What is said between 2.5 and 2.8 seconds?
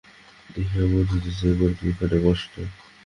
নাই।